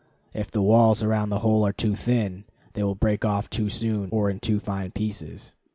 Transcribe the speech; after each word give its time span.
If 0.33 0.49
the 0.49 0.63
walls 0.63 1.03
around 1.03 1.29
the 1.29 1.41
hole 1.41 1.63
are 1.63 1.71
too 1.71 1.93
thin, 1.93 2.45
they 2.73 2.81
will 2.81 2.95
break 2.95 3.23
off 3.23 3.51
too 3.51 3.69
soon, 3.69 4.09
or 4.11 4.31
in 4.31 4.39
too 4.39 4.59
fine 4.59 4.89
pieces. 4.89 5.53